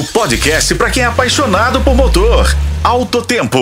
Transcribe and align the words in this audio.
O 0.00 0.04
podcast 0.14 0.74
para 0.76 0.88
quem 0.88 1.02
é 1.02 1.06
apaixonado 1.06 1.82
por 1.82 1.94
motor. 1.94 2.56
Alto 2.82 3.20
Tempo. 3.20 3.60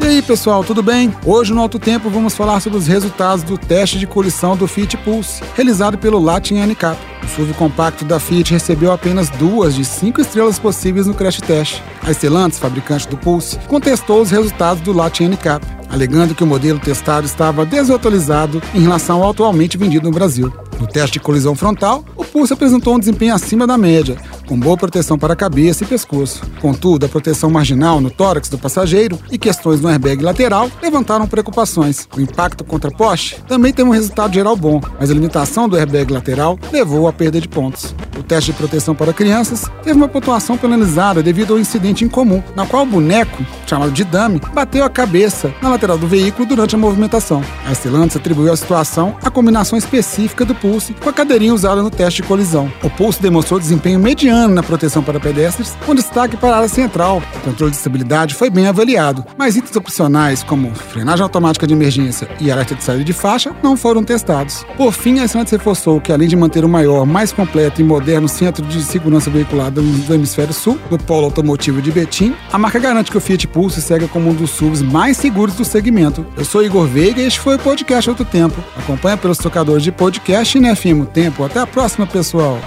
E 0.00 0.06
aí 0.06 0.22
pessoal, 0.22 0.64
tudo 0.64 0.82
bem? 0.82 1.14
Hoje 1.26 1.52
no 1.52 1.60
Alto 1.60 1.78
Tempo 1.78 2.08
vamos 2.08 2.34
falar 2.34 2.60
sobre 2.60 2.78
os 2.78 2.86
resultados 2.86 3.44
do 3.44 3.58
teste 3.58 3.98
de 3.98 4.06
colição 4.06 4.56
do 4.56 4.66
Fiat 4.66 4.96
Pulse, 4.96 5.42
realizado 5.54 5.98
pelo 5.98 6.18
Latin 6.18 6.62
NCAP. 6.64 6.96
O 7.22 7.28
SUV 7.28 7.52
compacto 7.52 8.06
da 8.06 8.18
Fiat 8.18 8.54
recebeu 8.54 8.90
apenas 8.90 9.28
duas 9.28 9.74
de 9.74 9.84
cinco 9.84 10.22
estrelas 10.22 10.58
possíveis 10.58 11.06
no 11.06 11.12
crash 11.12 11.42
test. 11.42 11.82
A 12.02 12.10
Stellantis, 12.10 12.58
fabricante 12.58 13.06
do 13.06 13.18
Pulse, 13.18 13.58
contestou 13.68 14.22
os 14.22 14.30
resultados 14.30 14.82
do 14.82 14.94
Latin 14.94 15.28
NCAP, 15.28 15.79
alegando 15.90 16.34
que 16.34 16.44
o 16.44 16.46
modelo 16.46 16.78
testado 16.78 17.26
estava 17.26 17.66
desatualizado 17.66 18.62
em 18.74 18.80
relação 18.80 19.22
ao 19.22 19.30
atualmente 19.30 19.76
vendido 19.76 20.06
no 20.08 20.14
Brasil. 20.14 20.52
No 20.80 20.86
teste 20.86 21.14
de 21.14 21.20
colisão 21.20 21.54
frontal, 21.54 22.04
o 22.16 22.24
Pulse 22.24 22.54
apresentou 22.54 22.94
um 22.94 22.98
desempenho 22.98 23.34
acima 23.34 23.66
da 23.66 23.76
média, 23.76 24.16
com 24.46 24.58
boa 24.58 24.78
proteção 24.78 25.18
para 25.18 25.34
a 25.34 25.36
cabeça 25.36 25.84
e 25.84 25.86
pescoço. 25.86 26.42
Contudo, 26.60 27.04
a 27.04 27.08
proteção 27.08 27.50
marginal 27.50 28.00
no 28.00 28.10
tórax 28.10 28.48
do 28.48 28.58
passageiro 28.58 29.18
e 29.30 29.36
questões 29.36 29.80
no 29.80 29.88
airbag 29.88 30.22
lateral 30.22 30.70
levantaram 30.82 31.26
preocupações. 31.26 32.08
O 32.16 32.20
impacto 32.20 32.64
contra 32.64 32.90
poste 32.90 33.42
também 33.46 33.72
teve 33.72 33.88
um 33.88 33.92
resultado 33.92 34.32
geral 34.32 34.56
bom, 34.56 34.80
mas 34.98 35.10
a 35.10 35.14
limitação 35.14 35.68
do 35.68 35.76
airbag 35.76 36.10
lateral 36.10 36.58
levou 36.72 37.06
à 37.06 37.12
perda 37.12 37.40
de 37.40 37.48
pontos. 37.48 37.94
O 38.20 38.22
teste 38.22 38.52
de 38.52 38.58
proteção 38.58 38.94
para 38.94 39.14
crianças 39.14 39.64
teve 39.82 39.96
uma 39.96 40.06
pontuação 40.06 40.58
penalizada 40.58 41.22
devido 41.22 41.54
ao 41.54 41.58
incidente 41.58 42.04
incomum, 42.04 42.42
na 42.54 42.66
qual 42.66 42.82
o 42.82 42.86
boneco, 42.86 43.42
chamado 43.66 43.90
de 43.92 44.04
dummy, 44.04 44.42
bateu 44.52 44.84
a 44.84 44.90
cabeça 44.90 45.50
na 45.62 45.70
lateral 45.70 45.96
do 45.96 46.06
veículo 46.06 46.46
durante 46.46 46.74
a 46.74 46.78
movimentação. 46.78 47.42
A 47.66 47.74
Stellantis 47.74 48.18
atribuiu 48.18 48.52
a 48.52 48.56
situação 48.56 49.16
à 49.24 49.30
combinação 49.30 49.78
específica 49.78 50.44
do 50.44 50.54
Pulse 50.54 50.92
com 50.92 51.08
a 51.08 51.12
cadeirinha 51.14 51.54
usada 51.54 51.82
no 51.82 51.88
teste 51.88 52.20
de 52.20 52.28
colisão. 52.28 52.70
O 52.82 52.90
Pulse 52.90 53.22
demonstrou 53.22 53.58
desempenho 53.58 53.98
mediano 53.98 54.54
na 54.54 54.62
proteção 54.62 55.02
para 55.02 55.18
pedestres, 55.18 55.74
com 55.86 55.94
destaque 55.94 56.36
para 56.36 56.50
a 56.50 56.56
área 56.58 56.68
central. 56.68 57.22
O 57.36 57.40
controle 57.40 57.70
de 57.70 57.78
estabilidade 57.78 58.34
foi 58.34 58.50
bem 58.50 58.66
avaliado, 58.66 59.24
mas 59.38 59.56
itens 59.56 59.76
opcionais 59.76 60.42
como 60.42 60.74
frenagem 60.74 61.22
automática 61.22 61.66
de 61.66 61.72
emergência 61.72 62.28
e 62.38 62.50
alerta 62.50 62.74
de 62.74 62.84
saída 62.84 63.02
de 63.02 63.14
faixa 63.14 63.56
não 63.62 63.78
foram 63.78 64.04
testados. 64.04 64.62
Por 64.76 64.92
fim, 64.92 65.20
a 65.20 65.26
Stellantis 65.26 65.52
reforçou 65.52 66.02
que 66.02 66.12
além 66.12 66.28
de 66.28 66.36
manter 66.36 66.66
o 66.66 66.68
maior, 66.68 67.06
mais 67.06 67.32
completo 67.32 67.80
e 67.80 67.84
moderno 67.84 68.09
centro 68.28 68.64
de 68.64 68.82
segurança 68.82 69.30
veicular 69.30 69.70
do, 69.70 69.80
hemisfério 70.14 70.52
sul, 70.52 70.78
do 70.88 70.98
polo 70.98 71.26
automotivo 71.26 71.80
de 71.80 71.90
Betim, 71.90 72.34
a 72.52 72.58
marca 72.58 72.78
garante 72.78 73.10
que 73.10 73.16
o 73.16 73.20
Fiat 73.20 73.46
Pulse 73.48 73.80
segue 73.80 74.08
como 74.08 74.30
um 74.30 74.34
dos 74.34 74.50
SUVs 74.50 74.82
mais 74.82 75.16
seguros 75.16 75.54
do 75.54 75.64
segmento. 75.64 76.26
Eu 76.36 76.44
sou 76.44 76.62
Igor 76.62 76.86
Veiga 76.86 77.20
e 77.20 77.26
este 77.26 77.40
foi 77.40 77.56
o 77.56 77.58
podcast 77.58 78.08
Outro 78.10 78.24
Tempo. 78.24 78.62
Acompanha 78.76 79.16
pelos 79.16 79.38
tocadores 79.38 79.82
de 79.82 79.92
podcast 79.92 80.56
e 80.56 80.60
na 80.60 80.74
FM 80.74 81.06
Tempo. 81.12 81.44
Até 81.44 81.60
a 81.60 81.66
próxima, 81.66 82.06
pessoal! 82.06 82.58